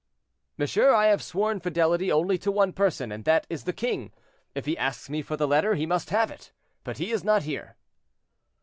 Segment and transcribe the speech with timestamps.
[0.57, 4.11] "Monsieur, I have sworn fidelity only to one person, and that is the king;
[4.55, 6.51] if he asks me for the letter, he must have it,
[6.83, 7.75] but he is not here."